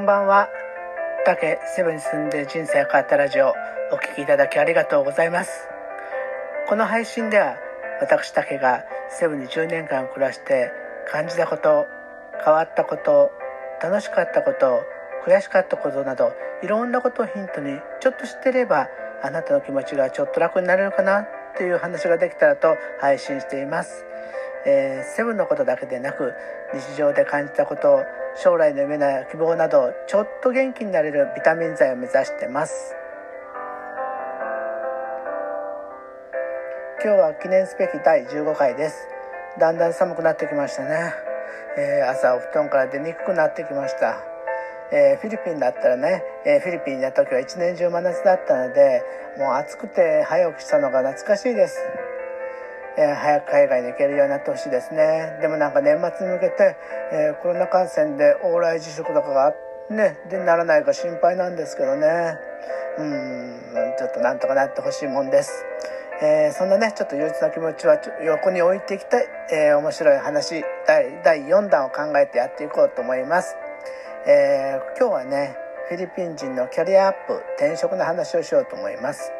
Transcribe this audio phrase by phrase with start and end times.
[0.00, 0.48] こんばんは。
[1.26, 3.52] 竹セブンに住んで人生変わったラジオ
[3.92, 5.68] お聴きいただきありがとうございます。
[6.70, 7.58] この配信では
[8.00, 10.72] 私竹がセブンに10年間暮らして
[11.06, 11.84] 感じたこと、
[12.42, 13.30] 変わったこと、
[13.82, 14.84] 楽しかったこと、
[15.26, 18.88] 悔しかったことなどいろんなことをヒントにちょっと知ってれば
[19.22, 21.28] あなたの気持ちがちょっと楽になれるかなっ
[21.58, 24.06] ていう話ができたらと配信しています。
[24.66, 26.34] えー、セブンのことだけでなく
[26.74, 28.04] 日常で感じたこと
[28.36, 32.94] 将来の夢や希望などちょっと元気になれるビタミン剤を目指してます。
[37.02, 39.08] 今日は記念すべき第15回です。
[39.58, 41.14] だんだん寒くなってきましたね、
[41.78, 44.22] えー、朝お布団から出にくくなってきました。
[44.92, 49.02] えー、フィリピンだったらね、えー、フィリピンにいた時は一年中真夏だったので
[49.38, 51.78] もう暑くて早起きしたのが懐かしいです。
[53.00, 55.38] え、早く海外に行けるようになってほしいですね。
[55.40, 56.76] でもなんか年末に向けて、
[57.12, 59.54] え、コロナ感染で往来自粛とかが
[59.90, 62.36] ねでならないか心配なんですけどね。
[62.98, 63.40] うん
[63.98, 65.64] ちょっとなんとかなってほしいもんです、
[66.22, 73.56] えー、そんなねちょっと憂鬱な気持ちは横に置いていきたい、え面白い話第第4弾を考えてやっていこうと思います、
[74.26, 75.56] え今日はね
[75.88, 79.39] フィリピン人のキャリアアップ転職の話をしようと思います。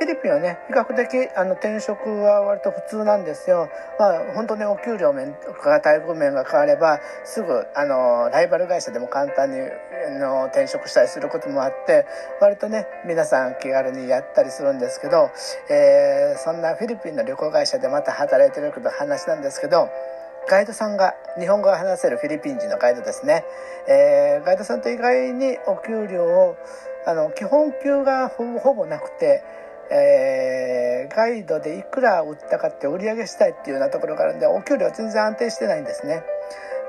[0.00, 3.68] フィリピンはね比較的あの転職は割と普通なんですよ。
[3.98, 12.06] まあ本当にお給料面とか待遇面が変わればすぐあのライバル会社でも簡単にあの転職したりすることもあって
[12.40, 15.28] 割とね皆さん気軽にやったりするんですけど、
[15.68, 19.90] えー、そんなフィリピンの旅行会社でまた働いてるけど話なんですけど。
[20.48, 23.44] ガイドさんが日本語が話せるフィリピン人のガイドですね、
[23.86, 26.56] えー、ガイドさんって意外にお給料を
[27.06, 29.44] あの基本給がほぼなくて
[29.92, 36.22] えー、ガイドでいくら売ったかって売り上げしたいっていうようなところがあるんでお給料全然安定してないんですね。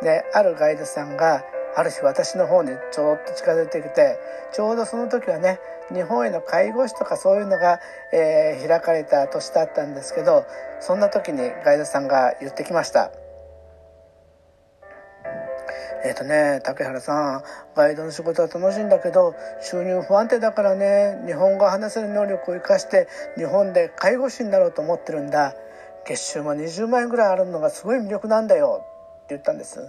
[0.03, 1.44] であるガイドさんが
[1.75, 4.19] ある日私の方にちょっと近づいてきて
[4.53, 5.59] ちょうどその時はね
[5.94, 7.79] 日本への介護士とかそういうのが、
[8.13, 10.45] えー、開かれた年だったんですけど
[10.79, 13.11] そんな時にガイドさんが言ってきました。
[16.03, 17.44] えっ、ー、とね、竹原さん、
[17.75, 23.07] ガイドの仕事は楽しいんだけど、収入不安定だからね、日本語を話せる能力を生かして、
[23.38, 25.53] 日本で介護士になろうと思ってるんだ。
[26.06, 28.84] 月収も20万円ぐらいあるのがすごい魅力なんだよ、
[29.23, 29.79] って言ったんです。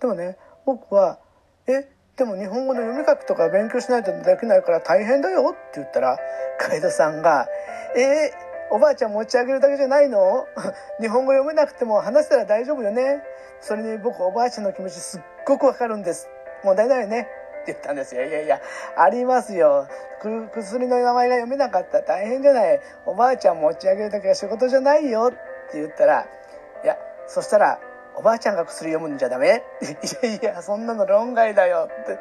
[0.00, 1.18] でもね、僕は、
[1.66, 6.18] え、でも日本語の読み書きとか勉強しないとできないから大変だよって言ったら、
[6.58, 7.46] ガイドさんが、
[7.96, 8.32] え
[8.70, 10.46] おばあちゃん持ち上げるだけじゃないの？
[10.98, 13.22] 日本語読めなくても話したら大丈夫よね？
[13.60, 15.20] それに僕おばあちゃんの気持ちすっ
[15.52, 16.28] ごくわかるんです。
[16.64, 17.28] 問題ないよね。
[17.62, 18.24] って言ったんですよ。
[18.24, 18.60] いやいや、
[18.96, 19.86] ありますよ。
[20.54, 22.80] 薬の名前が読めなかった大変じゃない。
[23.06, 26.26] おばあちゃん持ち上げるだけが仕事じゃないよって言ったら、
[26.82, 26.96] いや、
[27.26, 27.80] そしたら、
[28.14, 29.62] おばあちゃんが薬読むんじゃダメ？
[29.82, 32.18] いやいや、そんなの論外だよって。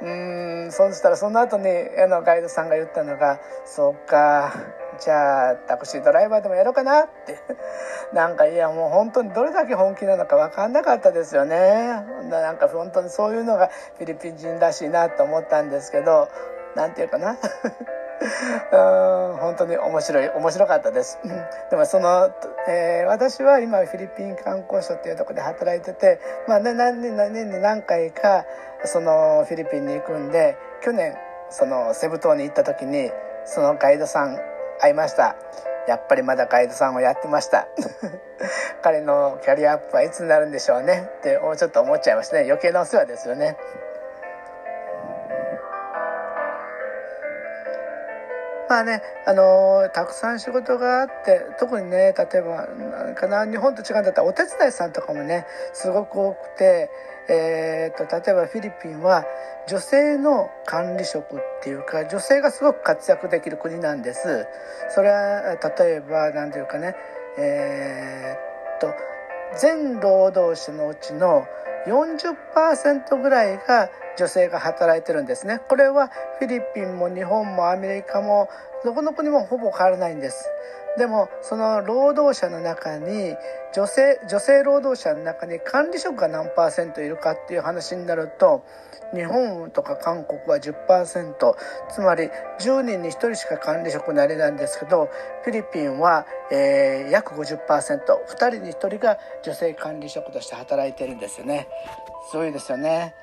[0.00, 1.68] うーん、そしたらその後に
[1.98, 4.52] あのガイドさんが言ったのが、そっか、
[5.00, 7.38] じゃあタクシードライバーでもやろうかなって。
[8.12, 12.04] なんかいやもう本当にどれだけ本気なのか分かんなかったですよね。
[12.30, 16.28] なんか本当にそういうのがフィリピン人らしいなと思ったんですけど
[16.76, 17.36] 何て言うかな。
[18.72, 21.18] うん本当に面白い面白かったです。
[21.70, 22.30] でもその、
[22.68, 28.44] えー、私は今フィリピン観光所っていうとこで働いてて、まあ、ね、何年年に何回か
[28.84, 31.14] そのフィリピンに行くんで去年
[31.50, 33.10] そのセブ島に行った時に
[33.44, 34.38] そのガイドさん
[34.80, 35.36] 会いました。
[35.86, 37.68] やっぱりまだガイドさんをやってました。
[38.82, 41.08] 彼のキャリアアップはいつになるんでしょうね。
[41.18, 42.42] ってちょっと思っちゃいましたね。
[42.44, 43.56] 余計なお世話ですよね。
[48.74, 52.66] まあね、あのー、たくさん仕事があって特にね例えば
[53.14, 56.90] かな日本と違うんだったらお手伝いさんとかもねすごく多くて、
[57.30, 59.24] えーと、例えばフィリピンは
[59.68, 64.48] 女性の管理職っていうか女性がすごく活躍できる国なんです。
[64.92, 66.96] それは例えば何ていうかね
[67.38, 68.92] えー、っと
[69.56, 71.46] 全労働者のうちの
[71.86, 75.60] 40%ぐらいが女性が働いてるんですね。
[75.68, 78.48] これはフィリピンも日本もアメリカも
[78.84, 80.48] どこの国もほぼ変わらないんです。
[80.96, 83.34] でもその労働者の中に
[83.74, 88.64] 女性女性労働者の中に管理職が何パーセントいるかっていう話になると
[89.12, 91.34] 日本とか韓国は10%
[91.90, 92.28] つまり
[92.60, 95.08] 10人に1人しか管理職になれないんですけど
[95.42, 97.56] フィリピンは、えー、約 50%2
[98.28, 101.68] 人に1人が女性管理職として働いてるんですよね。
[102.30, 103.14] すごいですよね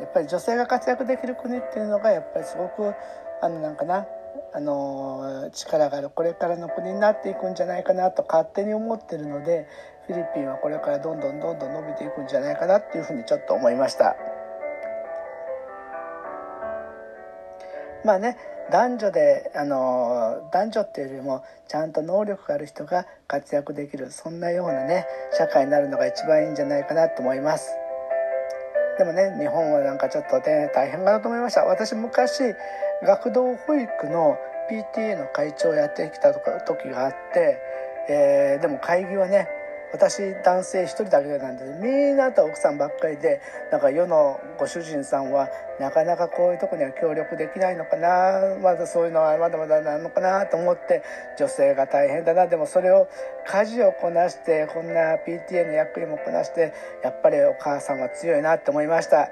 [0.00, 2.94] やっぱり女性が活躍できる国っていうのがやっぱりすごく
[3.40, 4.06] あのなんかな
[4.54, 9.66] あの力があるこれからの国になっていくんじゃないかなと勝手に思ってるので
[10.06, 14.16] フィリピンはこれからどんどんどんどん伸びていくんじゃないかなっていうふうにちょっと思いました。
[18.04, 18.36] まあね
[18.70, 25.06] 男女であの男女っていうよりもちゃんと能力がある人が活躍できるそんなようなね
[25.36, 27.87] 社会になるのが一番いいんじゃないかなと思います
[28.98, 31.64] でもね日本はなんかちょっとね大変かなと思いました。
[31.64, 32.54] 私昔
[33.02, 34.36] 学童保育の
[34.70, 37.58] PTA の会長をやってきた時があって、
[38.08, 39.48] えー、でも会議はね
[39.92, 43.40] 私男性一人だけなんでみんなと奥さんばっかりで
[43.72, 45.48] なんか世のご主人さんは
[45.80, 51.02] なかなかこういうとこには協力できないのかなまだそういうのはまだまだなのかなと思って
[51.38, 52.46] 女性が大変だな。
[52.46, 53.08] でもそれを
[53.46, 59.30] 家事をこなしてこんな PTA の役員もこなしてやっぱりお母さんは強いなって思いました。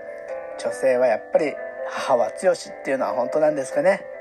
[0.59, 1.55] 女性はやっぱり
[1.89, 4.16] 母は強しっていうのは本当なんですかね。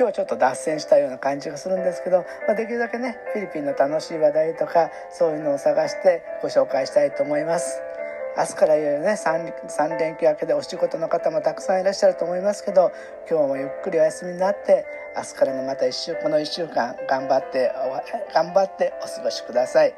[0.00, 7.82] 今日はちょっと脱線したような感じがするんですけど、まあ、できるだけねフィリピンの楽しい話題とかそういうのを探してご紹介したいと思います。
[8.38, 12.92] 明日からいよいよね 3, 3連休明けでお仕事の方もたくさんいらっしゃると思いますけど
[13.28, 14.86] 今日もゆっくりお休みになって
[15.16, 17.70] 明日からのまた1週この1週間頑張って
[18.32, 19.92] 頑張ってお過ごしください、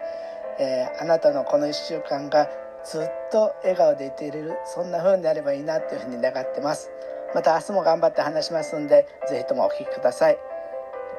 [0.58, 2.48] えー、あなたのこの1週間が
[2.84, 6.90] ずっと笑顔でいていれるそんな風になればいいなというふうに願ってます。
[7.34, 10.38] また明日も頑張って話しますんで是非ともお聴きください。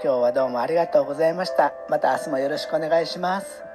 [0.04, 1.74] 今日はどうもありがとうございました。
[1.90, 3.73] また明日もよろしくお願いします。